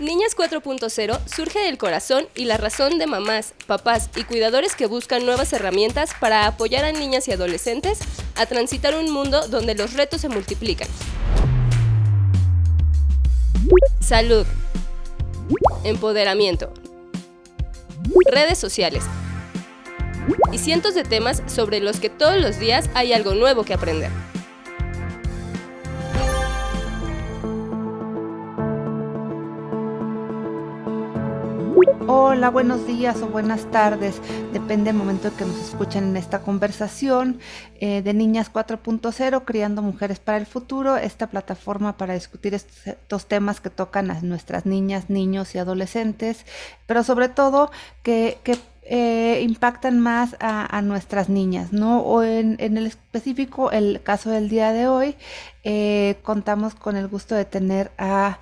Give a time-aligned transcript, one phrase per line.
[0.00, 5.26] Niñas 4.0 surge del corazón y la razón de mamás, papás y cuidadores que buscan
[5.26, 7.98] nuevas herramientas para apoyar a niñas y adolescentes
[8.36, 10.88] a transitar un mundo donde los retos se multiplican.
[14.00, 14.46] Salud.
[15.84, 16.72] Empoderamiento.
[18.32, 19.04] Redes sociales.
[20.52, 24.10] Y cientos de temas sobre los que todos los días hay algo nuevo que aprender.
[32.06, 34.20] Hola, buenos días o buenas tardes,
[34.52, 37.38] depende del momento en que nos escuchen en esta conversación
[37.80, 43.60] eh, de Niñas 4.0, Criando Mujeres para el Futuro, esta plataforma para discutir estos, temas
[43.60, 46.44] que tocan a nuestras niñas, niños y adolescentes,
[46.86, 47.70] pero sobre todo
[48.02, 48.38] que,
[48.90, 52.00] eh, impactan más a, nuestras niñas, ¿no?
[52.00, 55.16] O en, el específico, el caso del día de hoy,
[55.64, 58.38] eh, contamos con el gusto de tener a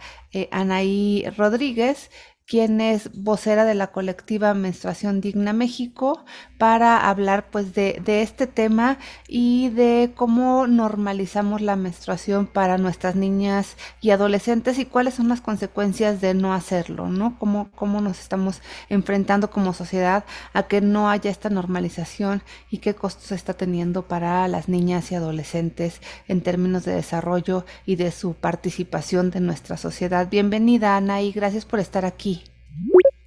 [0.53, 2.11] Anaí Rodríguez,
[2.47, 6.25] quien es vocera de la colectiva Menstruación Digna México,
[6.59, 13.17] para hablar pues de, de, este tema y de cómo normalizamos la menstruación para nuestras
[13.17, 17.37] niñas y adolescentes y cuáles son las consecuencias de no hacerlo, ¿no?
[17.39, 22.95] Cómo, cómo nos estamos enfrentando como sociedad a que no haya esta normalización y qué
[22.95, 28.35] costos está teniendo para las niñas y adolescentes en términos de desarrollo y de su
[28.35, 30.29] participación de nuestra sociedad.
[30.31, 32.36] Bienvenida Ana y gracias por estar aquí.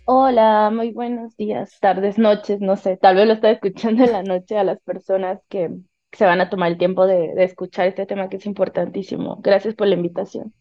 [0.06, 4.24] Hola, muy buenos días, tardes, noches, no sé, tal vez lo está escuchando en la
[4.24, 5.70] noche a las personas que
[6.12, 9.40] se van a tomar el tiempo de, de escuchar este tema que es importantísimo.
[9.42, 10.54] Gracias por la invitación.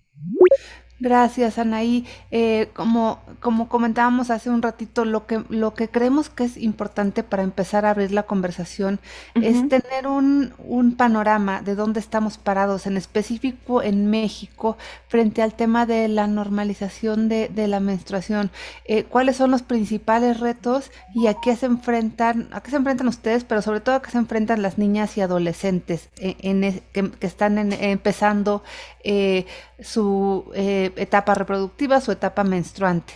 [1.00, 2.04] Gracias, Anaí.
[2.32, 7.22] Eh, como, como comentábamos hace un ratito, lo que, lo que creemos que es importante
[7.22, 8.98] para empezar a abrir la conversación
[9.36, 15.54] es tener un, un, panorama de dónde estamos parados, en específico en México, frente al
[15.54, 18.50] tema de la normalización de, de la menstruación.
[18.84, 23.06] Eh, ¿Cuáles son los principales retos y a qué se enfrentan, a qué se enfrentan
[23.06, 27.10] ustedes, pero sobre todo a qué se enfrentan las niñas y adolescentes eh, en, que,
[27.12, 28.64] que, están empezando
[29.04, 29.46] eh,
[29.80, 30.50] su
[30.96, 33.14] etapa reproductiva, su etapa menstruante?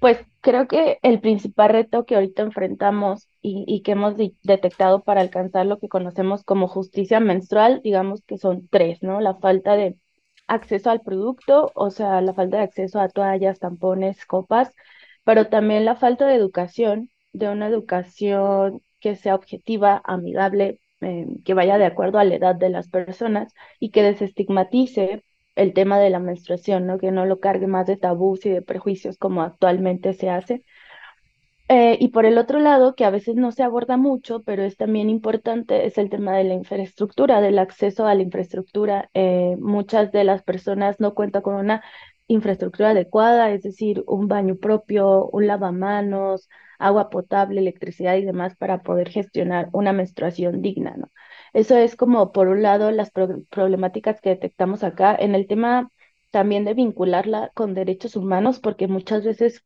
[0.00, 5.66] Pues creo que el principal reto que ahorita enfrentamos y, que hemos detectado para alcanzar
[5.66, 9.20] lo que conocemos como justicia menstrual, digamos que son tres, ¿no?
[9.20, 9.96] La falta de
[10.46, 14.72] acceso al producto, o sea, la falta de acceso a toallas, tampones, copas,
[15.24, 21.54] pero también la falta de educación, de una educación que sea objetiva, amigable, eh, que
[21.54, 25.24] vaya de acuerdo a la edad de las personas y que desestigmatice
[25.56, 26.98] el tema de la menstruación, ¿no?
[26.98, 30.64] que no lo cargue más de tabús y de prejuicios como actualmente se hace.
[31.68, 34.76] Eh, y por el otro lado, que a veces no se aborda mucho, pero es
[34.76, 39.10] también importante, es el tema de la infraestructura, del acceso a la infraestructura.
[39.14, 41.82] Eh, muchas de las personas no cuentan con una
[42.28, 48.82] infraestructura adecuada, es decir, un baño propio, un lavamanos, agua potable, electricidad y demás para
[48.82, 51.10] poder gestionar una menstruación digna, ¿no?
[51.52, 53.10] Eso es como, por un lado, las
[53.50, 55.90] problemáticas que detectamos acá en el tema
[56.30, 59.64] también de vincularla con derechos humanos, porque muchas veces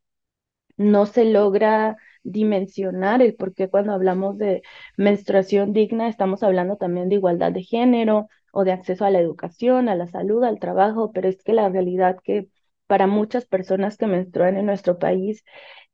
[0.77, 4.61] no se logra dimensionar el por qué cuando hablamos de
[4.97, 9.89] menstruación digna estamos hablando también de igualdad de género o de acceso a la educación,
[9.89, 12.47] a la salud, al trabajo, pero es que la realidad que
[12.87, 15.43] para muchas personas que menstruan en nuestro país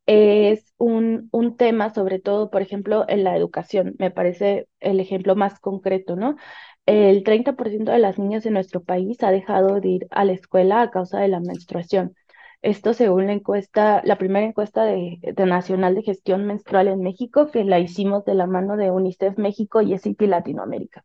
[0.08, 3.96] es un, un tema, sobre todo, por ejemplo, en la educación.
[4.00, 6.38] Me parece el ejemplo más concreto, ¿no?
[6.86, 10.82] El 30% de las niñas en nuestro país ha dejado de ir a la escuela
[10.82, 12.16] a causa de la menstruación.
[12.62, 17.64] Esto según la encuesta, la primera encuesta de, Nacional de Gestión Menstrual en México, que
[17.66, 21.04] la hicimos de la mano de UNICEF México y SIPI Latinoamérica.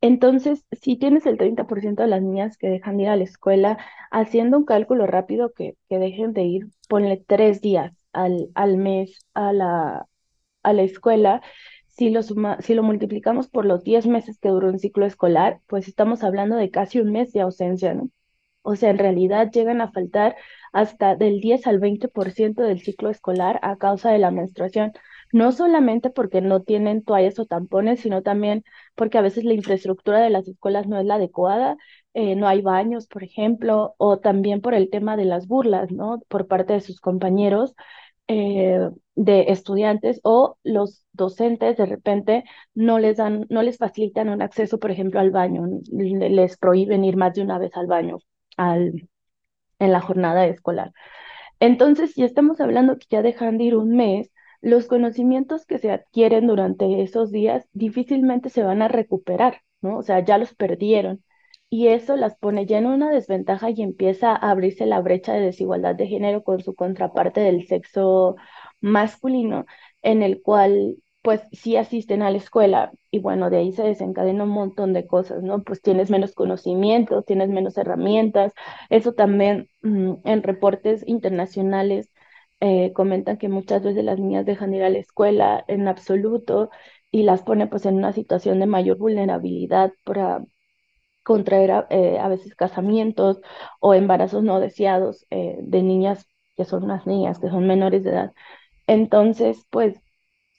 [0.00, 3.78] Entonces, si tienes el 30% de las niñas que dejan de ir a la escuela,
[4.10, 9.18] haciendo un cálculo rápido que, que dejen de ir, ponle tres días al, al mes
[9.34, 10.06] a la,
[10.62, 11.42] a la escuela,
[11.88, 15.88] si lo, si lo multiplicamos por los 10 meses que duró un ciclo escolar, pues
[15.88, 18.10] estamos hablando de casi un mes de ausencia, ¿no?
[18.62, 20.36] O sea, en realidad llegan a faltar
[20.72, 24.92] hasta del 10 al 20% del ciclo escolar a causa de la menstruación,
[25.32, 28.64] no solamente porque no tienen toallas o tampones, sino también
[28.94, 31.76] porque a veces la infraestructura de las escuelas no es la adecuada,
[32.14, 36.20] eh, no hay baños, por ejemplo, o también por el tema de las burlas, ¿no?
[36.28, 37.74] Por parte de sus compañeros
[38.28, 44.42] eh, de estudiantes o los docentes de repente no les dan, no les facilitan un
[44.42, 48.18] acceso, por ejemplo, al baño, les prohíben ir más de una vez al baño
[48.56, 49.08] al,
[49.78, 50.92] en la jornada escolar.
[51.60, 54.30] Entonces, si estamos hablando que ya dejan de ir un mes,
[54.62, 59.98] los conocimientos que se adquieren durante esos días difícilmente se van a recuperar, ¿no?
[59.98, 61.24] O sea, ya los perdieron.
[61.70, 65.40] Y eso las pone ya en una desventaja y empieza a abrirse la brecha de
[65.40, 68.36] desigualdad de género con su contraparte del sexo
[68.80, 69.66] masculino,
[70.02, 74.44] en el cual pues sí asisten a la escuela y bueno, de ahí se desencadena
[74.44, 75.62] un montón de cosas, ¿no?
[75.62, 78.52] Pues tienes menos conocimientos, tienes menos herramientas.
[78.88, 82.10] Eso también mm, en reportes internacionales
[82.60, 86.70] eh, comentan que muchas veces las niñas dejan de ir a la escuela en absoluto
[87.10, 90.44] y las pone pues en una situación de mayor vulnerabilidad para
[91.22, 93.40] contraer a, eh, a veces casamientos
[93.80, 96.26] o embarazos no deseados eh, de niñas
[96.56, 98.32] que son unas niñas, que son menores de edad.
[98.86, 99.96] Entonces, pues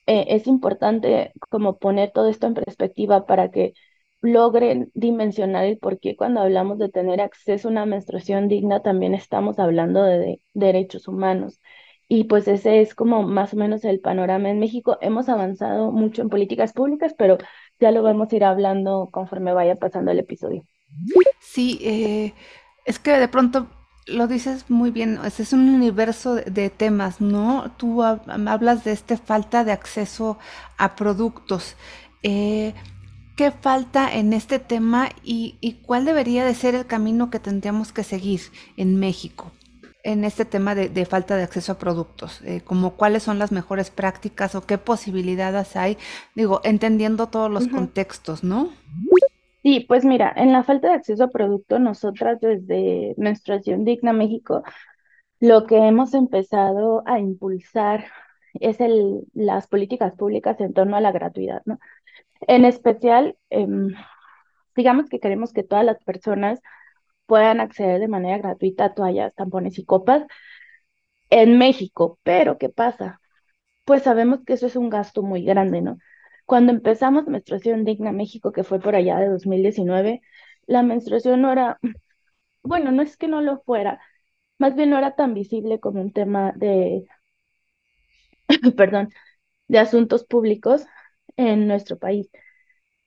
[0.07, 3.73] eh, es importante como poner todo esto en perspectiva para que
[4.21, 9.13] logren dimensionar el por qué cuando hablamos de tener acceso a una menstruación digna también
[9.13, 11.59] estamos hablando de, derechos humanos.
[12.07, 14.97] Y pues ese es como más o menos el panorama en México.
[15.01, 17.37] Hemos avanzado mucho en políticas públicas, pero
[17.81, 20.63] ya lo vamos a ir hablando conforme vaya pasando el episodio.
[21.39, 22.33] Sí, eh,
[22.85, 23.67] es que de pronto
[24.07, 27.71] lo dices muy bien, es un universo de, temas, ¿no?
[27.77, 30.37] Tú hablas de esta falta de acceso
[30.77, 31.75] a productos.
[32.23, 32.73] Eh,
[33.35, 38.03] ¿Qué falta en este tema y, cuál debería de ser el camino que tendríamos que
[38.03, 38.41] seguir
[38.77, 39.51] en México
[40.03, 42.41] en este tema de, falta de acceso a productos?
[42.43, 45.97] Eh, como cuáles son las mejores prácticas o qué posibilidades hay,
[46.35, 48.69] digo, entendiendo todos los contextos, ¿no?
[49.63, 54.63] Sí, pues mira, en la falta de acceso a producto, nosotras desde Menstruación Digna México,
[55.39, 58.05] lo que hemos empezado a impulsar
[58.55, 61.79] es el, las políticas públicas en torno a la gratuidad, ¿no?
[62.41, 63.89] En especial, em,
[64.75, 66.59] digamos que queremos que todas las personas
[67.31, 70.25] puedan acceder de manera gratuita a toallas, tampones y copas
[71.29, 73.21] en México, pero ¿qué pasa?
[73.85, 75.97] Pues sabemos que eso es un gasto muy grande, ¿no?
[76.45, 80.21] Cuando empezamos Menstruación Digna México, que fue por allá de 2019,
[80.67, 81.79] la menstruación no era,
[82.63, 84.01] bueno, no es que no lo fuera,
[84.59, 87.07] más bien no era tan visible como un tema de,
[88.77, 89.09] perdón,
[89.69, 90.85] de asuntos públicos
[91.37, 92.29] en nuestro país.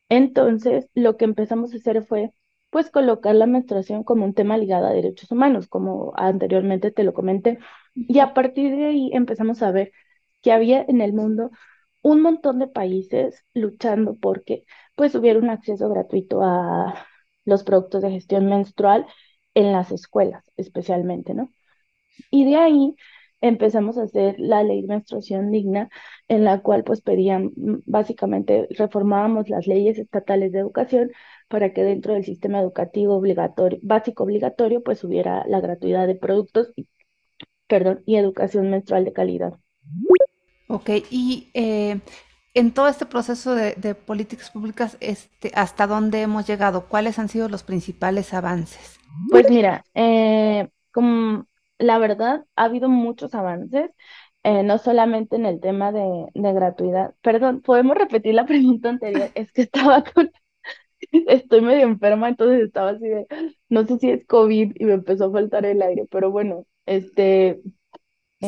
[0.08, 2.32] Entonces, lo que empezamos a hacer fue,
[2.74, 7.14] pues, colocar la menstruación como un tema ligado a derechos humanos, como anteriormente te lo
[7.14, 7.60] comenté,
[7.94, 9.92] y a partir de ahí empezamos a ver
[10.42, 11.52] que había en el mundo
[12.02, 14.64] un montón de países luchando porque
[14.96, 17.06] pues hubiera un acceso gratuito a
[17.46, 19.06] los productos de gestión menstrual
[19.54, 21.50] en las escuelas especialmente, ¿no?
[22.30, 22.96] Y de ahí
[23.48, 25.90] empezamos a hacer la ley de menstruación digna,
[26.28, 31.10] en la cual pues pedían, mm, básicamente reformábamos las leyes estatales de educación
[31.48, 36.72] para que dentro del sistema educativo obligatorio, básico obligatorio, pues hubiera la gratuidad de productos,
[37.66, 39.52] perdón, y educación menstrual de calidad.
[40.68, 42.00] Ok, y eh,
[42.54, 46.86] en todo este proceso de, políticas públicas, este, ¿hasta dónde hemos llegado?
[46.88, 48.98] ¿Cuáles han sido los principales avances?
[49.30, 51.46] Pues mira, eh, como
[51.78, 53.90] la verdad, ha habido muchos avances,
[54.42, 57.14] eh, no solamente en el tema de, de gratuidad.
[57.22, 59.30] Perdón, ¿podemos repetir la pregunta anterior?
[59.34, 60.30] Es que estaba con...
[61.28, 63.26] Estoy medio enferma, entonces estaba así de,
[63.68, 67.60] no sé si es COVID y me empezó a faltar el aire, pero bueno, este,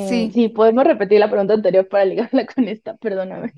[0.08, 0.26] Sí.
[0.26, 3.52] Eh, sí, podemos repetir la pregunta anterior para ligarla con esta, perdóname.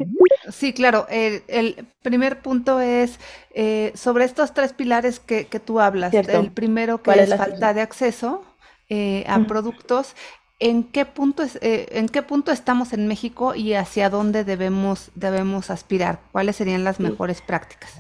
[0.51, 1.07] Sí, claro.
[1.11, 3.19] El, primer punto es
[3.55, 6.15] eh, sobre estos tres pilares que, tú hablas.
[6.15, 8.45] El primero que es, falta de acceso
[8.89, 10.15] eh, a productos.
[10.61, 15.71] ¿En qué, punto es, ¿En qué punto estamos en México y hacia dónde debemos, debemos
[15.71, 16.19] aspirar?
[16.33, 17.99] ¿Cuáles serían las mejores prácticas?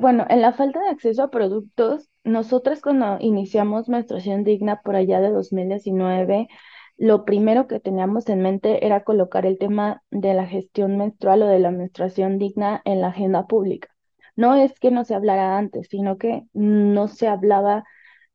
[0.00, 5.20] bueno, en la falta de acceso a productos, nosotras cuando iniciamos menstruación digna por allá
[5.20, 6.48] de 2019,
[6.96, 11.46] lo primero que teníamos en mente era colocar el tema de la gestión menstrual o
[11.46, 13.88] de la menstruación digna en la agenda pública.
[14.36, 17.84] No es que no se hablara antes, sino que no se hablaba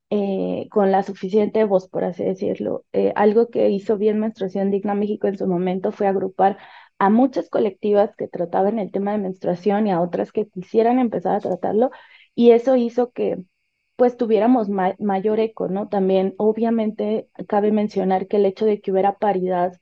[0.10, 2.86] eh, con la suficiente voz, por así decirlo.
[2.94, 6.58] Eh, algo que hizo bien Menstruación Digna México en su momento fue agrupar
[7.00, 11.36] a muchas colectivas que trataban el tema de menstruación y a otras que quisieran empezar
[11.36, 11.92] a tratarlo,
[12.36, 13.38] y eso hizo que
[13.96, 15.90] pues tuviéramos mayor eco, ¿no?
[15.90, 19.74] También, obviamente, cabe mencionar que el hecho de que hubiera paridad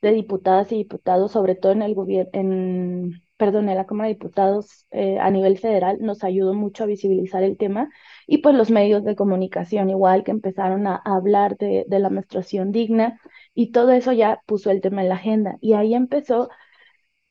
[0.00, 4.14] de diputadas y diputados, sobre todo en el gobierno, en, perdón, en la Cámara de
[4.14, 7.90] Diputados eh, a nivel federal, nos ayudó mucho a visibilizar el tema
[8.26, 13.20] y pues los medios de comunicación igual que empezaron a, hablar de, la menstruación digna
[13.54, 15.56] y todo eso ya puso el tema en la agenda.
[15.60, 16.50] Y ahí empezó,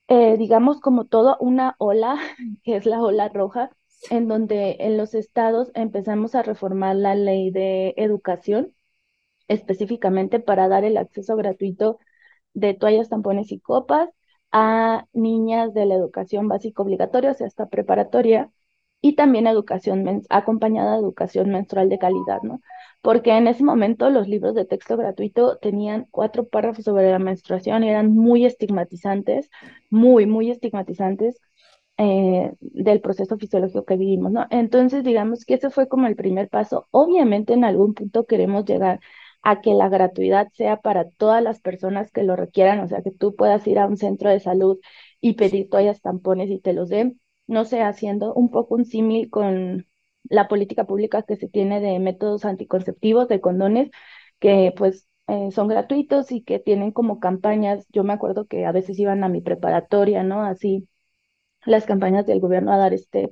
[0.07, 2.17] eh, digamos, como toda una ola,
[2.63, 3.71] que es la ola roja,
[4.09, 8.73] en donde en los estados empezamos a reformar la ley de educación
[9.47, 11.99] específicamente para dar el acceso gratuito
[12.53, 14.09] de toallas, tampones y copas
[14.51, 18.51] a niñas de la educación básica obligatoria, o sea, hasta preparatoria,
[19.01, 22.61] y también educación acompañada de educación menstrual de calidad, ¿no?
[23.01, 27.83] Porque en ese momento los libros de texto gratuito tenían cuatro párrafos sobre la menstruación
[27.83, 29.49] y eran muy estigmatizantes,
[29.89, 31.39] muy, muy estigmatizantes
[31.97, 34.45] eh, del proceso fisiológico que vivimos, ¿no?
[34.49, 36.87] Entonces, digamos que ese fue como el primer paso.
[36.91, 38.99] Obviamente, en algún punto queremos llegar
[39.49, 43.11] a que la gratuidad sea para todas las personas que lo requieran, o sea, que
[43.11, 44.79] tú puedas ir a un centro de salud
[45.21, 49.29] y pedir toallas, tampones y te los den, no sé, haciendo un poco un símil
[49.29, 49.87] con
[50.29, 53.89] la política pública que se tiene de métodos anticonceptivos, de condones,
[54.39, 58.71] que pues eh, son gratuitos y que tienen como campañas, yo me acuerdo que a
[58.71, 60.43] veces iban a mi preparatoria, ¿no?
[60.43, 60.87] Así
[61.65, 63.31] las campañas del gobierno a dar este,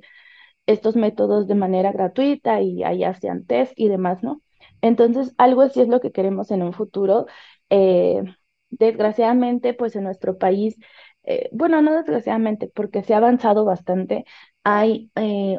[0.66, 4.42] estos métodos de manera gratuita y ahí hacían test y demás, ¿no?
[4.80, 7.26] Entonces, algo así es lo que queremos en un futuro.
[7.70, 8.22] Eh,
[8.70, 10.76] desgraciadamente, pues en nuestro país,
[11.24, 14.24] eh, bueno, no desgraciadamente, porque se ha avanzado bastante,
[14.64, 15.10] hay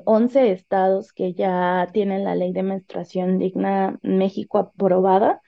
[0.05, 5.41] 11 eh, estados que ya tienen la ley de menstruación digna México aprobada,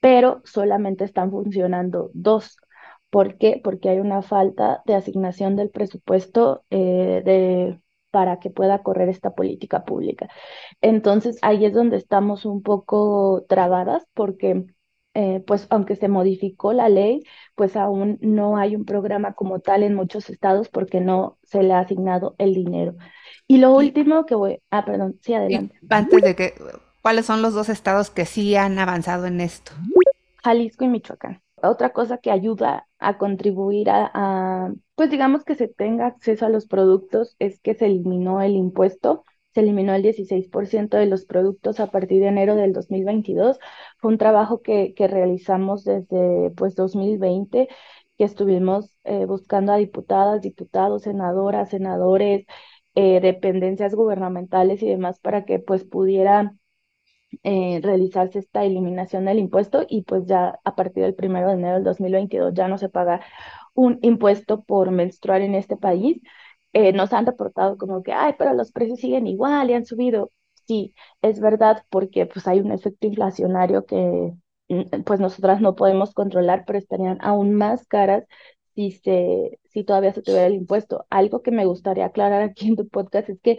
[0.00, 2.56] pero solamente están funcionando dos.
[3.10, 3.60] ¿Por qué?
[3.64, 9.84] Porque hay una falta de asignación del presupuesto de para que pueda correr esta política
[9.84, 10.28] pública.
[10.80, 14.66] Entonces ahí es donde estamos un poco trabadas porque
[15.14, 17.24] eh, pues aunque se modificó la ley,
[17.56, 21.72] pues aún no hay un programa como tal en muchos estados porque no se le
[21.72, 22.94] ha asignado el dinero.
[23.48, 25.76] Y lo último que voy, ah, perdón, sí, adelante.
[25.90, 26.54] antes de que,
[27.02, 29.72] ¿cuáles son los dos estados que sí han avanzado en esto?
[30.44, 31.42] Jalisco y Michoacán.
[31.62, 36.66] Otra cosa que ayuda a contribuir a, pues digamos que se tenga acceso a los
[36.66, 39.24] productos es que se eliminó el impuesto,
[39.54, 43.58] se eliminó el 16% de los productos a partir de enero del 2022.
[43.98, 47.68] Fue un trabajo que, que realizamos desde pues 2020,
[48.18, 52.46] que estuvimos eh, buscando a diputadas, diputados, senadoras, senadores,
[52.94, 56.60] eh, dependencias gubernamentales y demás para que pues pudieran
[57.42, 61.74] eh, realizarse esta eliminación del impuesto y pues ya a partir del primero de enero
[61.76, 63.20] del 2022 ya no se paga
[63.74, 66.20] un impuesto por menstruar en este país.
[66.72, 70.30] Eh, nos han reportado como que, ay, pero los precios siguen igual y han subido.
[70.66, 74.32] Sí, es verdad porque pues hay un efecto inflacionario que
[74.68, 78.24] mm, pues nosotras no podemos controlar, pero estarían aún más caras
[78.74, 81.06] si, se, si todavía se tuviera el impuesto.
[81.10, 83.58] Algo que me gustaría aclarar aquí en tu podcast es que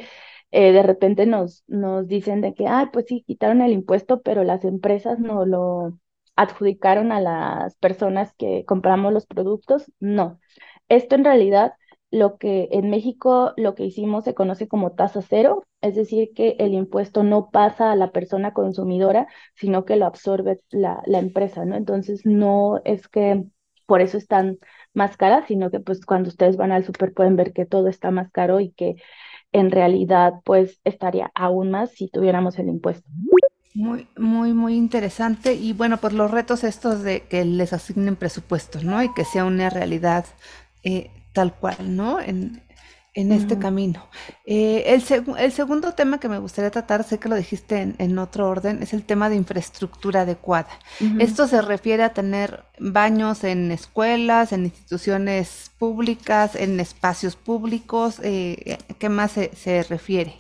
[0.51, 4.44] eh, de repente nos, nos dicen de que, ah, pues sí, quitaron el impuesto, pero
[4.44, 5.98] las empresas no lo
[6.36, 9.91] adjudicaron a las personas que compramos los productos.
[10.00, 10.39] No,
[10.88, 11.74] esto en realidad
[12.12, 16.56] lo que en México lo que hicimos se conoce como tasa cero, es decir, que
[16.60, 21.65] el impuesto no pasa a la persona consumidora, sino que lo absorbe la, la empresa,
[21.65, 21.75] ¿no?
[21.75, 23.44] Entonces no es que
[23.86, 24.60] por eso están
[24.94, 28.12] más caras, sino que pues cuando ustedes van al súper pueden ver que todo está
[28.12, 28.96] más caro y que
[29.51, 33.10] en realidad pues estaría aún más si tuviéramos el impuesto.
[33.74, 35.53] Muy, muy, muy interesante.
[35.53, 39.01] Y bueno, pues los retos estos de que les asignen presupuestos, ¿no?
[39.01, 40.25] Y que sea una realidad
[40.84, 42.20] eh, tal cual, ¿no?
[42.20, 42.62] En,
[43.19, 44.05] en este camino.
[44.45, 45.03] Eh, el,
[45.38, 48.93] el, segundo tema que me gustaría tratar, sé que lo dijiste en, otro orden, es
[48.93, 50.69] el tema de infraestructura adecuada.
[51.19, 58.21] Esto se refiere a tener baños en escuelas, en instituciones públicas, en espacios públicos.
[58.23, 60.35] Eh, ¿Qué más se, se, refiere?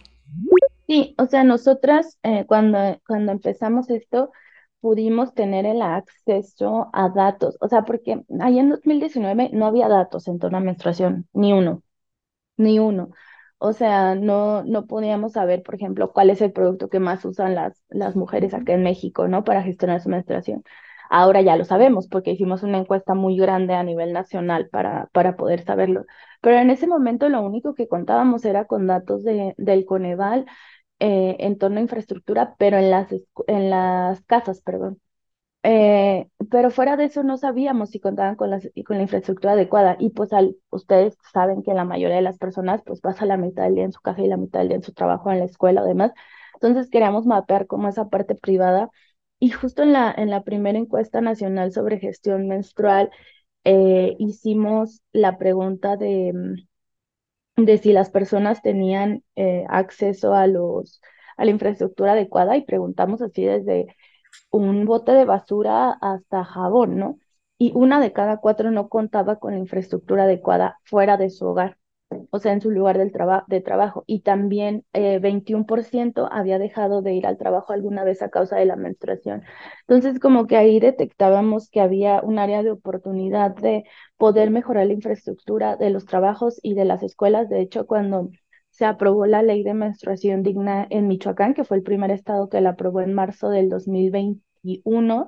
[0.87, 4.31] Sí, o sea, nosotras eh, cuando, cuando empezamos esto,
[4.79, 10.29] pudimos tener el acceso a datos, o sea, porque ahí en 2019 no había datos
[10.29, 11.83] en torno a menstruación, ni uno
[12.59, 13.11] ni uno.
[13.59, 17.55] O sea, no, no podíamos saber, por ejemplo, cuál es el producto que más usan
[17.55, 19.43] las, las mujeres acá en México, ¿no?
[19.43, 20.63] Para gestionar su menstruación.
[21.09, 25.35] Ahora ya lo sabemos porque hicimos una encuesta muy grande a nivel nacional para, para
[25.35, 26.05] poder saberlo.
[26.41, 30.45] Pero en ese momento lo único que contábamos era con datos de, del Coneval
[30.99, 33.09] eh, en torno a infraestructura, pero en las,
[33.47, 34.99] en las casas, perdón.
[35.63, 39.97] Eh, pero fuera de eso no sabíamos si contaban con, las, con la infraestructura adecuada
[39.99, 43.63] y pues al, ustedes saben que la mayoría de las personas pues pasa la mitad
[43.63, 45.45] del día en su casa y la mitad del día en su trabajo en la
[45.45, 46.13] escuela o demás.
[46.53, 48.89] Entonces queríamos mapear como esa parte privada
[49.39, 53.11] y justo en la, en la primera encuesta nacional sobre gestión menstrual
[53.65, 56.33] eh, hicimos la pregunta de,
[57.55, 61.01] mm, de si las personas tenían eh, acceso a los
[61.37, 63.95] a la infraestructura adecuada y preguntamos así desde
[64.51, 67.19] un bote de basura hasta jabón, ¿no?
[67.57, 71.77] Y una de cada cuatro no contaba con la infraestructura adecuada fuera de su hogar,
[72.31, 73.11] o sea, en su lugar del
[73.47, 74.03] de trabajo.
[74.07, 78.65] Y también 21% eh, había dejado de ir al trabajo alguna vez a causa de
[78.65, 79.43] la menstruación.
[79.87, 83.83] Entonces, como que ahí detectábamos que había un área de oportunidad de
[84.17, 87.49] poder mejorar la infraestructura de los trabajos y de las escuelas.
[87.49, 88.29] De hecho, cuando
[88.79, 92.61] se aprobó la ley de menstruación digna en Michoacán, que fue el primer estado que
[92.61, 95.27] la aprobó en marzo del 2021.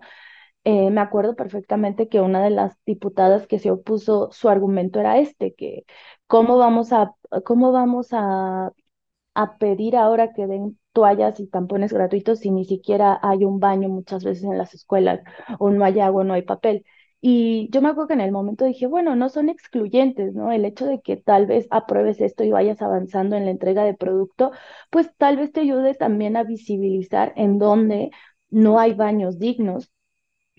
[0.63, 5.19] Eh, me acuerdo perfectamente que una de las diputadas que se opuso, su argumento era
[5.19, 5.85] este, que
[6.27, 7.15] cómo vamos a,
[7.45, 8.71] cómo vamos a,
[9.35, 13.89] a pedir ahora que den toallas y tampones gratuitos si ni siquiera hay un baño
[13.89, 15.21] muchas veces en las escuelas
[15.59, 16.85] o no hay agua, no hay papel.
[17.23, 20.51] Y yo me acuerdo que en el momento dije, bueno, no son excluyentes, ¿no?
[20.51, 23.93] El hecho de que tal vez apruebes esto y vayas avanzando en la entrega de
[23.93, 24.51] producto,
[24.89, 28.11] pues tal vez te ayude también a visibilizar en dónde
[28.49, 29.91] no hay baños dignos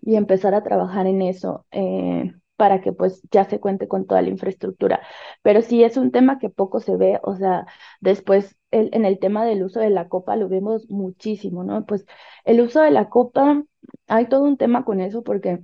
[0.01, 1.67] y empezar a trabajar en eso.
[1.71, 5.01] Eh, para que pues ya se cuente con toda la infraestructura.
[5.43, 7.67] Pero sí es un tema que poco se ve, o sea,
[8.01, 11.85] después en el tema del uso de la copa lo vemos muchísimo, ¿no?
[11.87, 12.07] Pues
[12.45, 13.65] el uso de la copa,
[14.07, 15.61] hay todo un tema con eso porque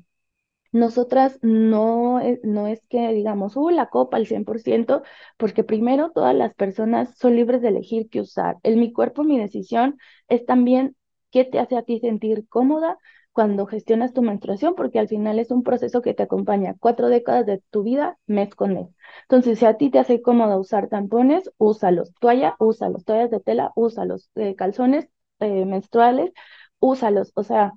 [0.73, 5.03] nosotras no, no es que digamos, uh, la copa al 100%,
[5.37, 8.57] porque primero todas las personas son libres de elegir qué usar.
[8.63, 9.99] El mi cuerpo, mi decisión
[10.29, 10.97] es también
[11.31, 12.99] qué te hace a ti sentir cómoda
[13.33, 17.47] cuando gestionas tu menstruación, porque al final es un proceso que te acompaña cuatro décadas
[17.47, 18.89] de tu vida, mes con mes.
[19.23, 22.13] Entonces, si a ti te hace cómodo usar tampones, úsalos.
[22.21, 23.05] Toalla, úsalos.
[23.05, 24.31] Toallas de tela, úsalos.
[24.35, 25.09] Eh, calzones
[25.41, 26.33] eh, menstruales,
[26.81, 27.33] úsalos.
[27.37, 27.73] O sea,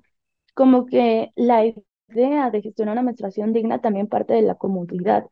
[0.54, 1.64] como que la
[2.12, 5.26] idea de gestionar una menstruación digna también parte de la comodidad.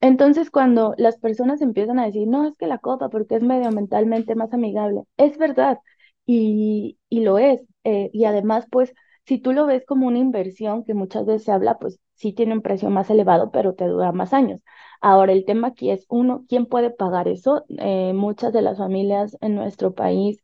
[0.00, 4.34] Entonces, cuando las personas empiezan a decir, no, es que la copa, porque es medioambientalmente
[4.34, 5.78] más amigable, es verdad,
[6.26, 7.62] y, y lo es.
[7.84, 8.92] Eh, y además, pues,
[9.24, 12.52] si tú lo ves como una inversión que muchas veces se habla, pues sí tiene
[12.54, 14.62] un precio más elevado, pero te dura más años.
[15.00, 17.64] Ahora, el tema aquí es, uno, ¿quién puede pagar eso?
[17.78, 20.40] Eh, muchas de las familias en nuestro país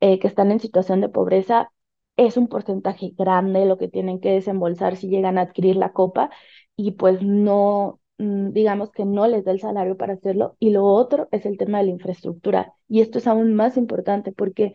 [0.00, 1.72] eh, que están en situación de pobreza
[2.16, 6.30] es un porcentaje grande lo que tienen que desembolsar si llegan a adquirir la copa
[6.76, 10.56] y pues no, mm, digamos que no les da el salario para hacerlo.
[10.58, 12.72] Y lo otro es el tema de la infraestructura.
[12.88, 14.74] Y esto es aún más importante porque,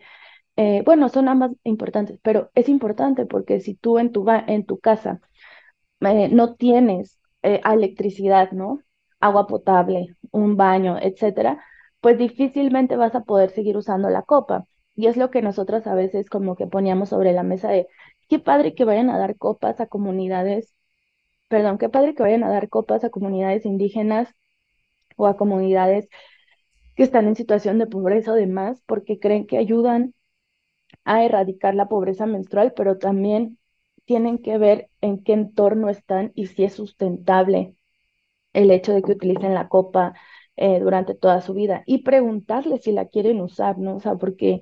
[0.56, 4.78] eh, bueno, son ambas importantes, pero es importante porque si tú en tu, en tu
[4.80, 5.20] casa
[6.00, 8.80] eh, no tienes eh, electricidad, ¿no?
[9.20, 11.64] Agua potable, un baño, etcétera,
[12.00, 14.66] pues difícilmente vas a poder seguir usando la copa.
[14.94, 17.88] Y es lo que nosotros a veces como que poníamos sobre la mesa de,
[18.28, 20.74] qué padre que vayan a dar copas a comunidades,
[21.48, 24.34] perdón, qué padre que vayan a dar copas a comunidades indígenas
[25.16, 26.08] o a comunidades
[26.96, 30.14] que están en situación de pobreza o demás, porque creen que ayudan
[31.04, 33.58] a erradicar la pobreza menstrual, pero también
[34.04, 37.76] tienen que ver en qué entorno están y si es sustentable
[38.52, 40.14] el hecho de que utilicen la copa
[40.56, 43.96] eh, durante toda su vida y preguntarles si la quieren usar, ¿no?
[43.96, 44.60] O sea, porque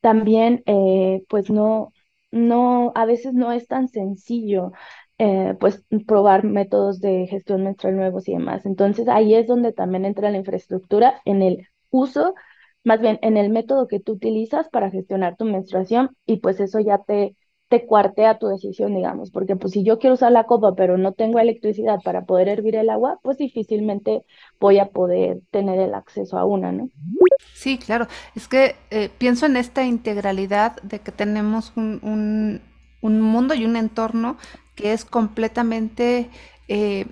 [0.00, 1.92] también, eh, pues no,
[2.30, 4.72] no, a veces no es tan sencillo,
[5.18, 8.64] eh, pues probar métodos de gestión menstrual nuevos y demás.
[8.66, 12.34] Entonces ahí es donde también entra la infraestructura en el uso,
[12.84, 16.80] más bien en el método que tú utilizas para gestionar tu menstruación y pues eso
[16.80, 17.36] ya te
[17.70, 21.12] te cuartea tu decisión, digamos, porque pues si yo quiero usar la copa pero no
[21.12, 24.24] tengo electricidad para poder hervir el agua, pues difícilmente
[24.58, 26.88] voy a poder tener el acceso a una, ¿no?
[27.54, 28.08] Sí, claro.
[28.34, 32.60] Es que eh, pienso en esta integralidad de que tenemos un,
[33.02, 34.36] un, mundo y un entorno
[34.74, 36.28] que es completamente...
[36.66, 37.06] Eh,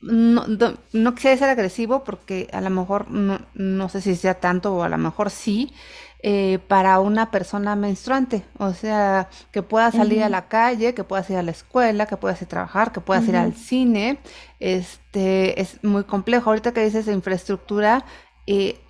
[0.00, 0.46] no,
[0.92, 4.84] no, quisiera ser agresivo porque a lo mejor no, no sé si sea tanto o
[4.84, 5.72] a lo mejor sí,
[6.20, 11.24] eh, para una persona menstruante, o sea, que pueda salir a la calle, que pueda
[11.28, 14.18] ir a la escuela, que pueda ir a trabajar, que pueda ir al cine,
[14.58, 16.50] este, es muy complejo.
[16.50, 18.04] Ahorita que dices infraestructura,
[18.48, 18.80] eh,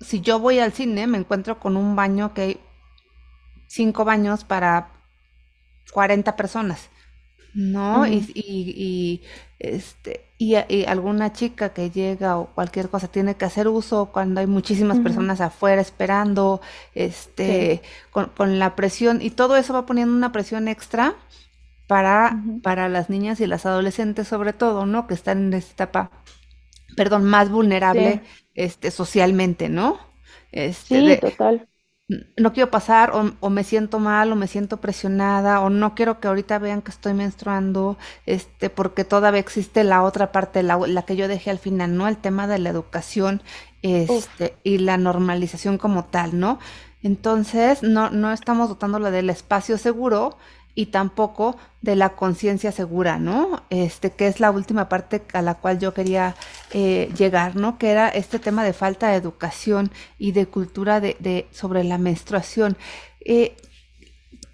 [0.00, 2.60] si yo voy al cine me encuentro con un baño que hay
[3.66, 4.92] cinco baños para
[5.92, 6.88] 40 personas.
[7.54, 8.06] ¿no?
[8.06, 9.22] y, y,
[9.64, 14.46] este, y, alguna chica que llega o cualquier cosa tiene que hacer uso cuando hay
[14.46, 16.60] muchísimas personas afuera esperando,
[16.94, 21.14] este, con, la presión, y todo eso va poniendo una presión extra
[21.86, 25.06] para, para las niñas y las adolescentes sobre todo, ¿no?
[25.06, 26.10] Que están en esta etapa,
[26.94, 28.20] perdón, más vulnerable
[28.54, 29.98] este, socialmente, ¿no?
[30.52, 31.68] Este, sí, total
[32.08, 36.28] no quiero pasar o, me siento mal o me siento presionada o no quiero que
[36.28, 41.16] ahorita vean que estoy menstruando, este, porque todavía existe la otra parte, la, la que
[41.16, 42.06] yo dejé al final, ¿no?
[42.06, 43.42] El tema de la educación
[43.80, 46.58] este, y la normalización como tal, ¿no?
[47.02, 50.36] Entonces, no, no estamos dotándolo del espacio seguro
[50.74, 53.62] y tampoco de la conciencia segura, ¿no?
[53.70, 56.34] Este, que es la última parte a la cual yo quería
[56.72, 57.78] eh, llegar, ¿no?
[57.78, 62.76] Que era este tema de falta de educación y de cultura de, sobre la menstruación.
[63.20, 63.56] Eh,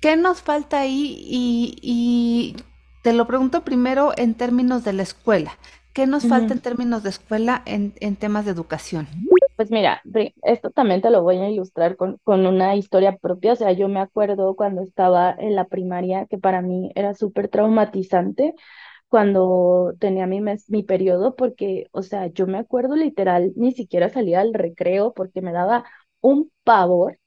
[0.00, 1.26] ¿Qué nos falta ahí?
[1.28, 2.56] Y,
[3.02, 5.56] te lo pregunto primero en términos de la escuela.
[5.94, 9.08] ¿Qué nos falta en términos de escuela en, en temas de educación?
[9.60, 10.00] Pues mira,
[10.42, 13.52] esto también te lo voy a ilustrar con, con una historia propia.
[13.52, 17.48] O sea, yo me acuerdo cuando estaba en la primaria, que para mí era súper
[17.48, 18.54] traumatizante
[19.08, 24.10] cuando tenía mi mes, mi periodo, porque, o sea, yo me acuerdo literal, ni siquiera
[24.10, 25.84] salía al recreo porque me daba
[26.20, 27.18] un pavor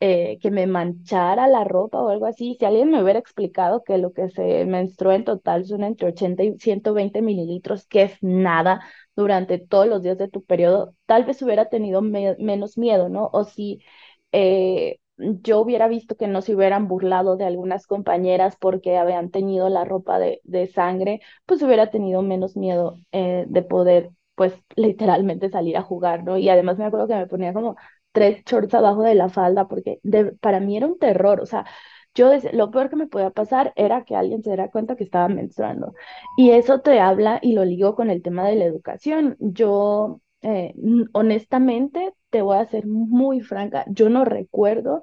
[0.00, 2.56] eh, que me manchara la ropa o algo así.
[2.58, 6.42] Si alguien me hubiera explicado que lo que se menstrua en total son entre 80
[6.44, 8.80] y 120 mililitros, que es nada
[9.16, 13.30] durante todos los días de tu periodo, tal vez hubiera tenido menos miedo, ¿no?
[13.32, 13.82] O si
[14.32, 19.68] eh, yo hubiera visto que no se hubieran burlado de algunas compañeras porque habían tenido
[19.68, 25.48] la ropa de, de sangre, pues hubiera tenido menos miedo eh, de poder, pues literalmente
[25.50, 26.36] salir a jugar, ¿no?
[26.38, 27.76] Y además me acuerdo que me ponía como
[28.12, 30.00] tres shorts abajo de la falda, porque
[30.40, 31.66] para mí era un terror, o sea,
[32.16, 35.28] yo lo peor que me podía pasar era que alguien se diera cuenta que estaba
[35.28, 35.94] menstruando.
[36.38, 39.36] Y eso te habla y lo ligo con el tema de la educación.
[39.40, 40.74] Yo, eh,
[41.12, 45.02] honestamente, te voy a ser muy franca, yo no recuerdo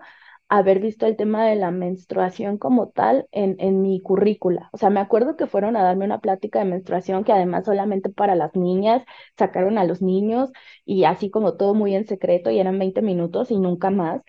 [0.49, 4.69] haber visto el tema de la menstruación como tal en, en mi currícula.
[4.71, 8.09] O sea, me acuerdo que fueron a darme una plática de menstruación que además solamente
[8.09, 9.03] para las niñas,
[9.37, 10.51] sacaron a los niños
[10.85, 14.21] y así como todo muy en secreto y eran 20 minutos y nunca más.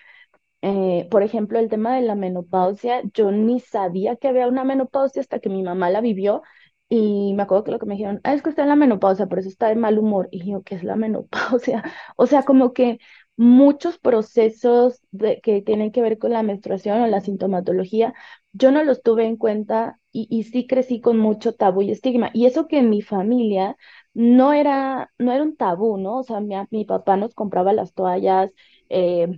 [0.66, 5.20] Eh, por ejemplo, el tema de la menopausia, yo ni sabía que había una menopausia
[5.20, 6.42] hasta que mi mamá la vivió
[6.88, 9.27] y me acuerdo que lo que me dijeron, ah, es que está en la menopausia,
[9.27, 10.29] por eso está de mal humor.
[10.31, 11.83] Y yo, ¿qué es la menopausia?
[12.16, 12.98] O sea, como que
[13.37, 15.00] muchos procesos
[15.42, 18.14] que tienen que ver con la menstruación o la sintomatología,
[18.53, 22.31] yo no los tuve en cuenta y, y sí crecí con mucho tabú y estigma.
[22.33, 23.77] Y eso que en mi familia
[24.14, 26.18] no era, no era un tabú, ¿no?
[26.18, 28.50] O sea, mi, mi papá nos compraba las toallas,
[28.88, 29.29] eh,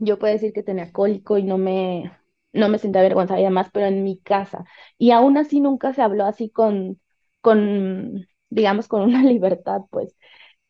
[0.00, 2.12] yo puedo decir que tenía cólico y no me,
[2.52, 4.64] no me sentía avergonzada y demás, pero en mi casa.
[4.98, 7.00] Y aún así nunca se habló así con,
[7.42, 10.16] con digamos, con una libertad, pues.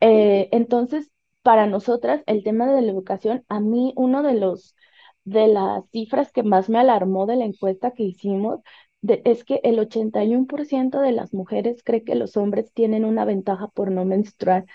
[0.00, 1.10] Eh, entonces,
[1.42, 4.74] para nosotras el tema de la educación, a mí uno de los
[5.24, 8.60] de las cifras que más me alarmó de la encuesta que hicimos
[9.02, 13.90] es que el 81% de las mujeres cree que los hombres tienen una ventaja por
[13.90, 14.66] no menstruar.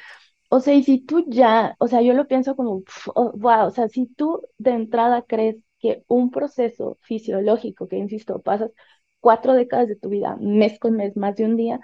[0.56, 2.84] O sea, y si tú ya, o sea, yo lo pienso como,
[3.16, 8.72] wow, o sea, si tú de entrada crees que un proceso fisiológico, que insisto, pasas
[9.20, 11.80] cuatro décadas de tu vida, mes con mes, más de un día,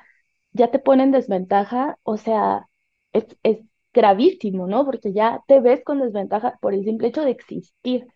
[0.54, 2.68] ya te pone en desventaja, o sea,
[3.14, 3.60] es, es
[3.94, 4.86] gravísimo, ¿no?
[4.86, 8.08] Porque ya te ves con desventaja por el simple hecho de existir.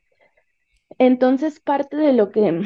[0.98, 2.62] Entonces, parte de lo que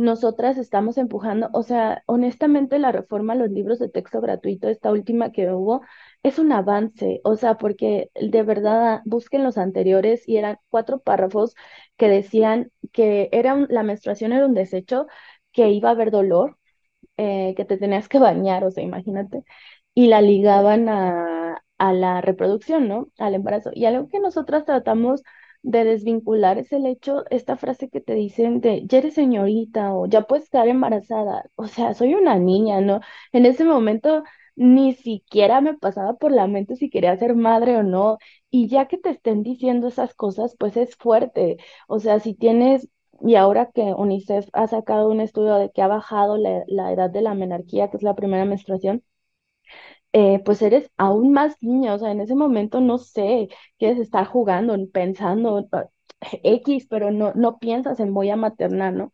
[0.00, 4.90] nosotras estamos empujando, o sea, honestamente la reforma a los libros de texto gratuito, esta
[4.92, 5.82] última que hubo,
[6.22, 11.54] es un avance, o sea, porque de verdad busquen los anteriores y eran cuatro párrafos
[11.96, 15.06] que decían que era la menstruación era un desecho,
[15.52, 16.58] que iba a haber dolor,
[17.16, 19.44] eh, que te tenías que bañar, o sea, imagínate,
[19.94, 23.08] y la ligaban a, la reproducción, ¿no?
[23.18, 23.70] Al embarazo.
[23.74, 25.22] Y algo que nosotras tratamos
[25.62, 30.06] de desvincular es el hecho, esta frase que te dicen de, ya eres señorita o
[30.06, 31.44] ya puedes estar embarazada.
[31.56, 33.00] O sea, soy una niña, ¿no?
[33.32, 34.24] En ese momento
[34.56, 38.18] ni siquiera me pasaba por la mente si quería ser madre o no.
[38.50, 41.58] Y ya que te estén diciendo esas cosas, pues es fuerte.
[41.88, 42.88] O sea, si tienes,
[43.20, 47.10] y ahora que UNICEF ha sacado un estudio de que ha bajado la, la edad
[47.10, 49.02] de la menarquía, que es la primera menstruación,
[50.12, 54.26] eh, pues eres aún más niña, o sea, en ese momento no sé, quieres estar
[54.26, 55.86] jugando, pensando ah,
[56.42, 59.12] X, pero no, no piensas en voy a maternar, ¿no?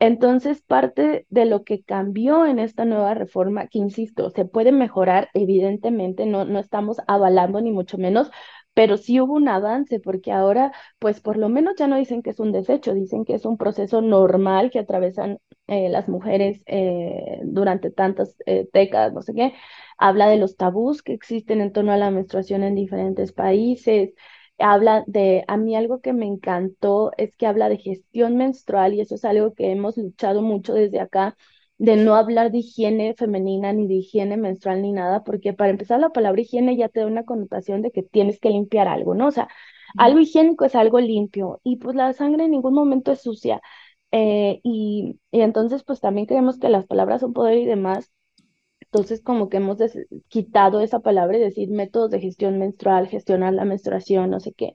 [0.00, 5.30] Entonces, parte de lo que cambió en esta nueva reforma, que insisto, se puede mejorar,
[5.34, 8.30] evidentemente, no, no estamos avalando ni mucho menos,
[8.74, 12.30] pero sí hubo un avance porque ahora, pues por lo menos ya no dicen que
[12.30, 17.40] es un desecho, dicen que es un proceso normal que atravesan eh, las mujeres eh,
[17.44, 18.36] durante tantas
[18.72, 19.54] décadas, no sé qué.
[19.98, 24.14] Habla de los tabús que existen en torno a la menstruación en diferentes países,
[24.58, 29.00] habla de, a mí algo que me encantó es que habla de gestión menstrual y
[29.00, 31.36] eso es algo que hemos luchado mucho desde acá,
[31.84, 36.00] de no hablar de higiene femenina ni de higiene menstrual ni nada, porque para empezar
[36.00, 39.28] la palabra higiene ya te da una connotación de que tienes que limpiar algo, ¿no?
[39.28, 39.48] O sea,
[39.96, 43.60] algo higiénico es algo limpio y pues la sangre en ningún momento es sucia.
[44.12, 48.12] Eh, y, y entonces pues también creemos que las palabras son poder y demás,
[48.80, 49.78] entonces, como que hemos
[50.28, 54.72] quitado esa palabra y decir métodos de gestión menstrual, gestionar la menstruación, no sé qué.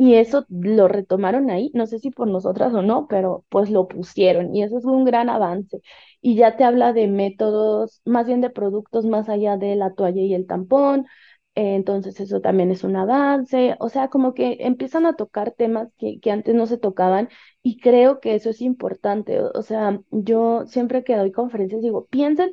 [0.00, 3.86] Y eso lo retomaron ahí, no sé si por nosotras o no, pero pues lo
[3.86, 5.82] pusieron y eso es un gran avance.
[6.22, 10.22] Y ya te habla de métodos, más bien de productos más allá de la toalla
[10.22, 11.06] y el tampón,
[11.54, 15.88] eh, entonces eso también es un avance, o sea, como que empiezan a tocar temas
[15.98, 17.28] que, que antes no se tocaban
[17.62, 22.50] y creo que eso es importante, o sea, yo siempre que doy conferencias digo, piensen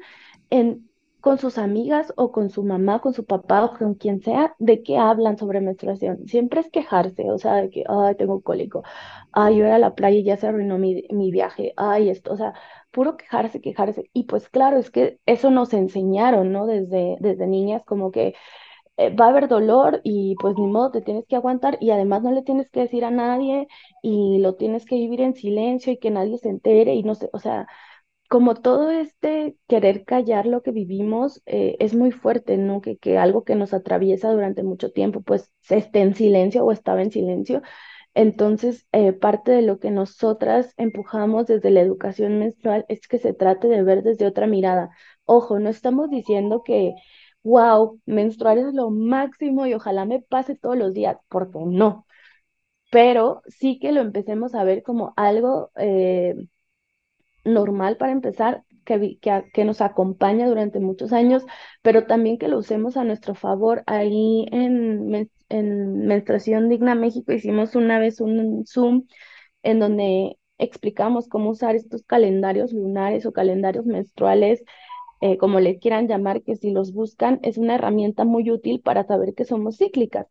[0.50, 0.90] en
[1.22, 4.84] con sus amigas o con su mamá, con su papá o con quien sea, ¿de
[4.84, 6.28] qué hablan sobre menstruación?
[6.28, 8.84] Siempre es quejarse, o sea, de que, ay, tengo cólico,
[9.32, 12.34] ay, yo era a la playa y ya se arruinó mi, mi viaje, ay, esto,
[12.34, 12.54] o sea,
[12.92, 14.10] puro quejarse, quejarse.
[14.14, 16.66] Y pues claro, es que eso nos enseñaron, ¿no?
[16.68, 18.36] Desde, desde niñas, como que
[18.98, 22.24] eh, va a haber dolor y pues ni modo, te tienes que aguantar y además
[22.24, 23.68] no le tienes que decir a nadie
[24.02, 27.30] y lo tienes que vivir en silencio y que nadie se entere y no sé,
[27.34, 27.68] o sea,
[28.28, 32.82] como todo este querer callar lo que vivimos eh, es muy fuerte, ¿no?
[32.82, 37.02] Que, que algo que nos atraviesa durante mucho tiempo, pues esté en silencio o estaba
[37.02, 37.62] en silencio.
[38.13, 43.34] Entonces, eh, parte de lo que nosotras empujamos desde la educación menstrual es que se
[43.34, 44.90] trate de ver desde otra mirada.
[45.26, 46.96] Ojo, no estamos diciendo que,
[47.44, 52.08] wow, menstruar es lo máximo y ojalá me pase todos los días, porque no.
[52.92, 56.36] Pero sí que lo empecemos a ver como algo eh,
[57.48, 59.20] normal para empezar, que,
[59.54, 61.44] que, nos acompaña durante muchos años,
[61.82, 63.84] pero también que lo usemos a nuestro favor.
[63.86, 69.04] Ahí en, en Menstruación Digna México hicimos una vez un Zoom
[69.64, 74.64] en donde explicamos cómo usar estos calendarios lunares o calendarios menstruales,
[75.22, 79.04] eh, como le quieran llamar, que si los buscan es una herramienta muy útil para
[79.06, 80.28] saber que somos cíclicas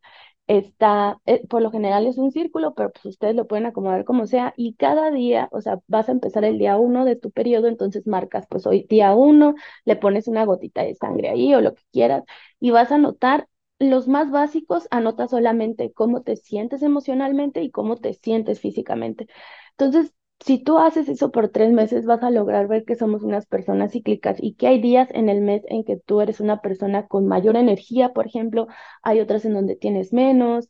[0.46, 4.26] está, eh, por lo general es un círculo, pero pues ustedes lo pueden acomodar como
[4.26, 7.66] sea y cada día, o sea, vas a empezar el día uno de tu periodo,
[7.68, 9.54] entonces marcas, pues hoy día uno,
[9.84, 12.24] le pones una gotita de sangre ahí o lo que quieras
[12.60, 17.96] y vas a notar los más básicos, anota solamente cómo te sientes emocionalmente y cómo
[17.96, 19.26] te sientes físicamente.
[19.72, 23.46] Entonces, si tú haces eso por tres meses, vas a lograr ver que somos unas
[23.46, 27.06] personas cíclicas y que hay días en el mes en que tú eres una persona
[27.06, 28.66] con mayor energía, por ejemplo,
[29.02, 30.68] hay otras en donde tienes menos,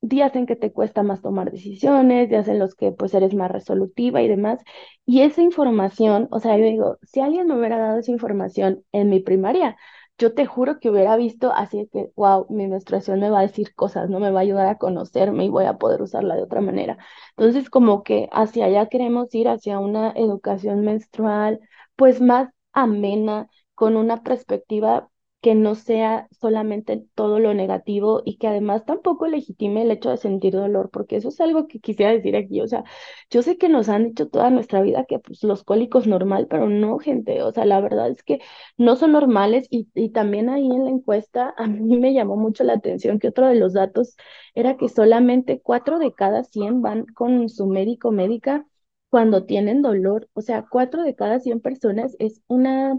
[0.00, 3.50] días en que te cuesta más tomar decisiones, días en los que pues eres más
[3.50, 4.60] resolutiva y demás.
[5.06, 9.08] Y esa información, o sea, yo digo, si alguien me hubiera dado esa información en
[9.10, 9.76] mi primaria,
[10.18, 13.74] yo te juro que hubiera visto así que, wow, mi menstruación me va a decir
[13.74, 16.60] cosas, no me va a ayudar a conocerme y voy a poder usarla de otra
[16.60, 16.98] manera.
[17.36, 21.60] Entonces, como que hacia allá queremos ir, hacia una educación menstrual,
[21.96, 25.08] pues más amena, con una perspectiva
[25.40, 30.16] que no sea solamente todo lo negativo y que además tampoco legitime el hecho de
[30.16, 32.84] sentir dolor, porque eso es algo que quisiera decir aquí, o sea,
[33.30, 36.68] yo sé que nos han dicho toda nuestra vida que pues los cólicos normal, pero
[36.68, 38.40] no, gente, o sea, la verdad es que
[38.76, 42.64] no son normales y, y también ahí en la encuesta a mí me llamó mucho
[42.64, 44.16] la atención que otro de los datos
[44.54, 48.66] era que solamente cuatro de cada cien van con su médico médica
[49.10, 52.98] cuando tienen dolor, o sea, cuatro de cada cien personas es una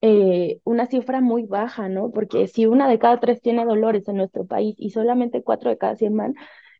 [0.00, 2.10] eh, una cifra muy baja, ¿no?
[2.12, 5.78] Porque si una de cada tres tiene dolores en nuestro país y solamente cuatro de
[5.78, 6.34] cada cien van,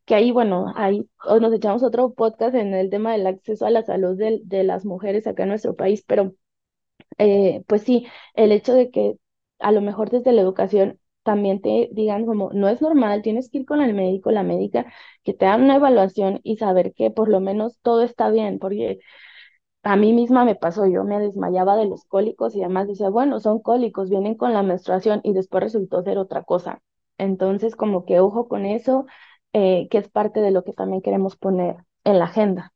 [0.04, 1.08] que ahí, bueno, ahí
[1.40, 4.84] nos echamos otro podcast en el tema del acceso a la salud de, de las
[4.84, 6.34] mujeres acá en nuestro país, pero
[7.18, 9.16] eh, pues sí, el hecho de que
[9.58, 13.58] a lo mejor desde la educación también te digan como, no es normal, tienes que
[13.58, 14.86] ir con el médico, la médica,
[15.24, 19.00] que te hagan una evaluación y saber que por lo menos todo está bien, porque
[19.86, 23.40] a mí misma me pasó, yo me desmayaba de los cólicos y además decía, bueno,
[23.40, 26.82] son cólicos, vienen con la menstruación y después resultó ser otra cosa.
[27.18, 29.06] Entonces, como que ojo con eso,
[29.52, 32.72] eh, que es parte de lo que también queremos poner en la agenda.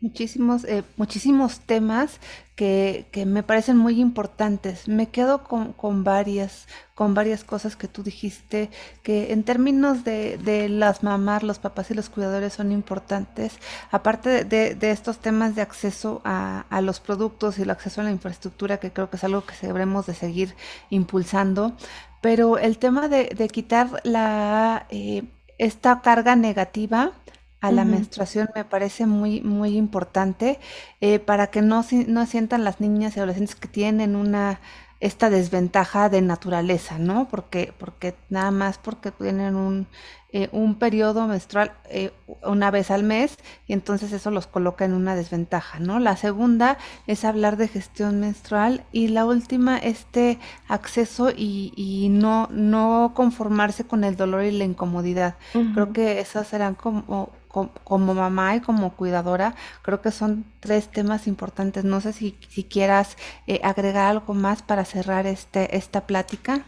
[0.00, 2.20] Muchísimos, eh, muchísimos temas
[2.54, 4.86] que, que, me parecen muy importantes.
[4.86, 8.70] Me quedo con, con, varias, con varias cosas que tú dijiste,
[9.02, 13.58] que en términos de, de las mamás, los papás y los cuidadores son importantes.
[13.90, 18.04] Aparte de, de estos temas de acceso a, a, los productos y el acceso a
[18.04, 20.54] la infraestructura, que creo que es algo que debemos de seguir
[20.90, 21.76] impulsando.
[22.20, 25.24] Pero el tema de, quitar la, eh,
[25.58, 27.12] esta carga negativa
[27.60, 30.60] a la menstruación me parece muy, muy importante
[31.00, 34.60] eh, para que no, no sientan las niñas y adolescentes que tienen una
[35.00, 37.28] esta desventaja de naturaleza, ¿no?
[37.28, 39.86] Porque, porque nada más porque tienen un,
[40.32, 43.36] eh, un periodo menstrual eh, una vez al mes
[43.68, 46.00] y entonces eso los coloca en una desventaja, ¿no?
[46.00, 52.48] La segunda es hablar de gestión menstrual y la última este acceso y, y no,
[52.50, 55.36] no conformarse con el dolor y la incomodidad.
[55.74, 61.26] Creo que esas serán como como, mamá y como cuidadora, creo que son tres temas
[61.26, 61.84] importantes.
[61.84, 66.64] No sé si, si quieras eh, agregar algo más para cerrar este, esta plática.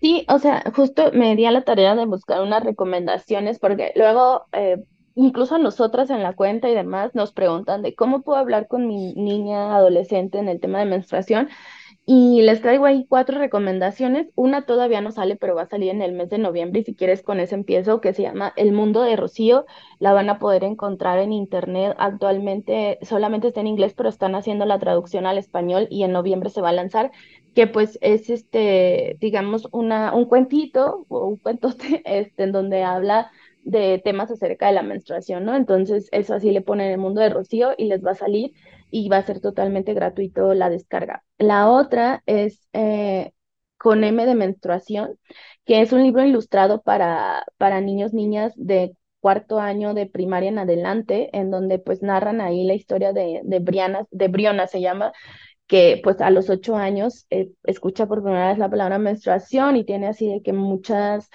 [0.00, 4.46] Sí, o sea, justo me di a la tarea de buscar unas recomendaciones porque luego,
[4.52, 4.82] eh,
[5.14, 9.14] incluso nosotras en la cuenta y demás, nos preguntan de cómo puedo hablar con mi
[9.14, 11.48] niña adolescente en el tema de menstruación
[12.04, 14.26] Y les traigo ahí cuatro recomendaciones.
[14.34, 16.80] Una todavía no sale, pero va a salir en el mes de noviembre.
[16.80, 19.66] Y si quieres, con ese empiezo, que se llama El Mundo de Rocío.
[20.00, 21.94] La van a poder encontrar en internet.
[21.98, 26.50] Actualmente solamente está en inglés, pero están haciendo la traducción al español y en noviembre
[26.50, 27.12] se va a lanzar.
[27.54, 33.30] Que pues es este, digamos, una, un cuentito o un cuentote este, en donde habla
[33.62, 35.54] de temas acerca de la menstruación, ¿no?
[35.54, 38.52] Entonces, eso así le ponen el mundo de Rocío y les va a salir
[38.92, 41.24] y va a ser totalmente gratuito la descarga.
[41.38, 43.32] La otra es eh,
[43.78, 45.18] Con M de menstruación,
[45.64, 50.58] que es un libro ilustrado para, para niños, niñas de cuarto año de primaria en
[50.58, 55.12] adelante, en donde pues narran ahí la historia de, de Briana, de Briona se llama,
[55.66, 59.84] que pues a los ocho años eh, escucha por primera vez la palabra menstruación y
[59.84, 61.30] tiene así de que muchas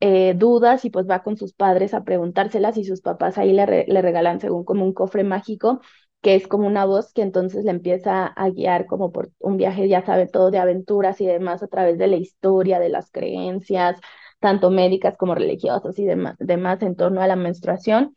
[0.00, 3.86] eh, dudas y pues va con sus padres a preguntárselas y sus papás ahí le,
[3.86, 5.80] le regalan según como un cofre mágico
[6.22, 9.88] que es como una voz que entonces le empieza a guiar como por un viaje,
[9.88, 14.00] ya sabe, todo de aventuras y demás a través de la historia, de las creencias,
[14.40, 18.16] tanto médicas como religiosas y demás, en torno a la menstruación.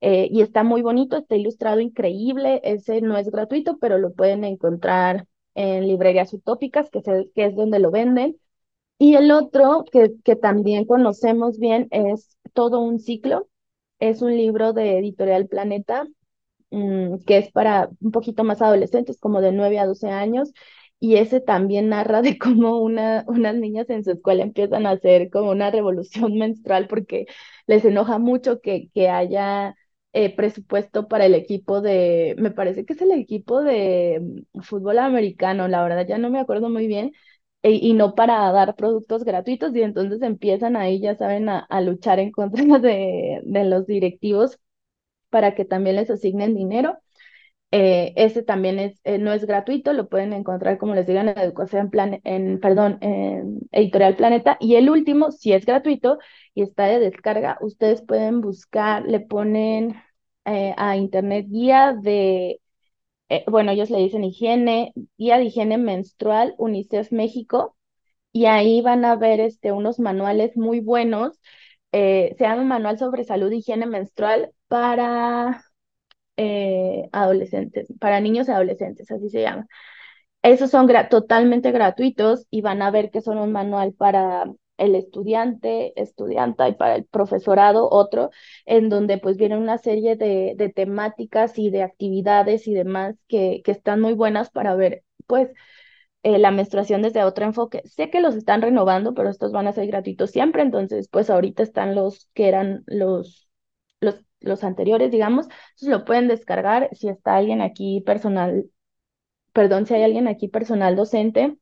[0.00, 4.44] Eh, y está muy bonito, está ilustrado increíble, ese no es gratuito, pero lo pueden
[4.44, 8.36] encontrar en librerías utópicas, que es, que es donde lo venden.
[8.98, 13.48] Y el otro que, que también conocemos bien es Todo un ciclo.
[14.00, 16.06] Es un libro de Editorial Planeta,
[16.72, 20.52] mm, que es para un poquito más adolescentes, como de 9 a 12 años.
[21.00, 25.30] Y ese también narra de cómo una, unas niñas en su escuela empiezan a hacer
[25.30, 27.26] como una revolución menstrual porque
[27.66, 29.74] les enoja mucho que, que haya
[30.12, 34.20] eh, presupuesto para el equipo de, me parece que es el equipo de
[34.54, 37.12] mm, fútbol americano, la verdad ya no me acuerdo muy bien,
[37.62, 42.18] e, y no para dar productos gratuitos y entonces empiezan ahí, ya saben, a, luchar
[42.18, 44.58] en contra de, de, los directivos
[45.32, 46.98] para que también les asignen dinero.
[47.74, 51.28] Eh, ese también es, eh, no es gratuito, lo pueden encontrar, como les digo, en
[51.30, 54.58] Educación Plan en, perdón, en Editorial Planeta.
[54.60, 56.18] Y el último, si es gratuito
[56.54, 59.96] y está de descarga, ustedes pueden buscar, le ponen
[60.44, 62.60] eh, a internet guía de
[63.46, 67.76] bueno, ellos le dicen higiene, guía de higiene menstrual UNICEF México,
[68.32, 71.40] y ahí van a ver este, unos manuales muy buenos.
[71.92, 75.66] Se llama Manual sobre Salud Higiene Menstrual para
[76.38, 79.66] eh, adolescentes, para niños y adolescentes, así se llama.
[80.42, 85.92] Esos son totalmente gratuitos y van a ver que son un manual para el estudiante,
[86.00, 88.30] estudianta y para el profesorado otro,
[88.64, 93.72] en donde pues viene una serie de, temáticas y de actividades y demás que, que
[93.72, 95.50] están muy buenas para ver pues
[96.22, 97.82] eh, la menstruación desde otro enfoque.
[97.84, 101.62] Sé que los están renovando, pero estos van a ser gratuitos siempre, entonces pues ahorita
[101.62, 103.48] están los que eran los,
[104.00, 108.66] los, los anteriores, digamos, entonces lo pueden descargar si está alguien aquí personal,
[109.52, 111.58] perdón, si hay alguien aquí personal docente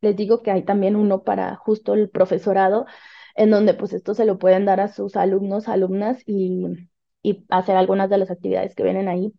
[0.00, 2.86] les digo que hay también uno para justo el profesorado,
[3.34, 6.66] en donde pues esto se lo pueden dar a sus alumnos, alumnas y,
[7.22, 9.32] y hacer algunas de las actividades que vienen ahí.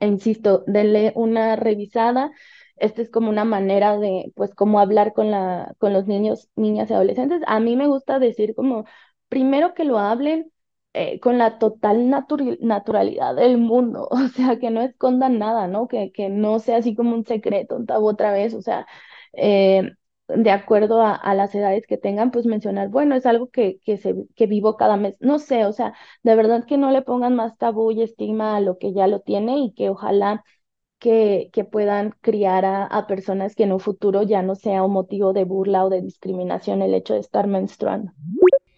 [0.00, 2.32] E insisto, denle una revisada.
[2.76, 6.90] Esta es como una manera de, pues, cómo hablar con, la, con los niños, niñas
[6.90, 7.42] y adolescentes.
[7.46, 8.86] A mí me gusta decir como,
[9.28, 10.52] primero que lo hablen
[10.92, 15.88] eh, con la total naturalidad del mundo, o sea, que no escondan nada, ¿no?
[15.88, 18.86] Que, que no sea así como un secreto, un tabú otra vez, o sea,
[19.32, 19.92] eh,
[20.28, 24.14] de acuerdo a, las edades que tengan, pues mencionar, bueno, es algo que, que, se,
[24.36, 25.16] que vivo cada mes.
[25.20, 28.60] No sé, o sea, de verdad que no le pongan más tabú y estigma a
[28.60, 30.44] lo que ya lo tiene y que ojalá
[30.98, 34.92] que, que puedan criar a, a, personas que en un futuro ya no sea un
[34.92, 38.12] motivo de burla o de discriminación el hecho de estar menstruando.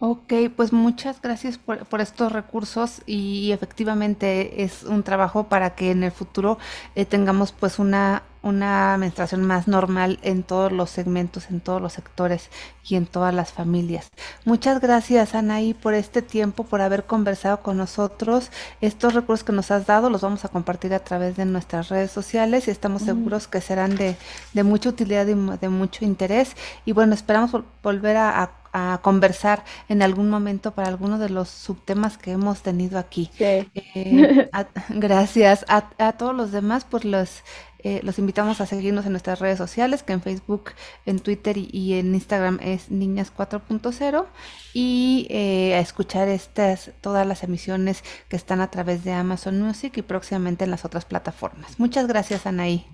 [0.05, 5.91] Ok, pues muchas gracias por, por estos recursos y, efectivamente es un trabajo para que
[5.91, 6.57] en el futuro
[6.95, 11.93] eh, tengamos pues una, una menstruación más normal en todos los segmentos, en todos los
[11.93, 12.49] sectores
[12.83, 14.09] y en todas las familias.
[14.43, 18.51] Muchas gracias Anaí por este tiempo, por haber conversado con nosotros.
[18.81, 22.11] Estos recursos que nos has dado los vamos a compartir a través de nuestras redes
[22.11, 24.17] sociales y estamos seguros que serán de,
[24.51, 26.57] de mucha utilidad y de mucho interés.
[26.83, 28.62] Y bueno, esperamos volver a a
[29.01, 33.29] conversar en algún momento para alguno de los subtemas que hemos tenido aquí.
[33.39, 33.67] Eh,
[34.89, 35.65] gracias.
[35.67, 37.43] A, todos los demás, pues los,
[37.79, 40.71] eh, los invitamos a seguirnos en nuestras redes sociales, que en Facebook,
[41.05, 44.25] en Twitter y, en Instagram es Niñas 4.0
[44.73, 49.97] y eh, a escuchar estas, todas las emisiones que están a través de Amazon Music
[49.97, 51.79] y próximamente en las otras plataformas.
[51.79, 52.87] Muchas gracias, Anaí.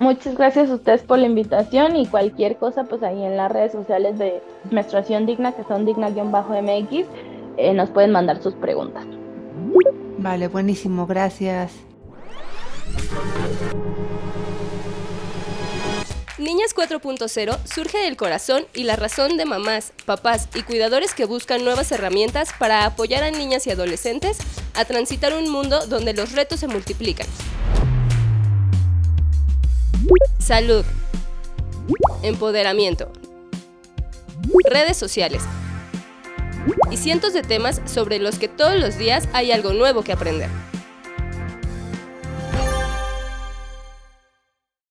[0.00, 3.72] Muchas gracias a ustedes por la invitación y cualquier cosa, pues ahí en las redes
[3.72, 7.06] sociales de Menstruación Digna, que son digna-mx,
[7.58, 9.04] eh, nos pueden mandar sus preguntas.
[10.16, 11.72] Vale, buenísimo, gracias.
[16.38, 21.62] Niñas 4.0 surge del corazón y la razón de mamás, papás y cuidadores que buscan
[21.62, 24.38] nuevas herramientas para apoyar a niñas y adolescentes
[24.74, 27.26] a transitar un mundo donde los retos se multiplican.
[30.38, 30.84] Salud.
[32.22, 33.10] Empoderamiento.
[34.70, 35.42] Redes sociales.
[36.90, 40.48] Y cientos de temas sobre los que todos los días hay algo nuevo que aprender.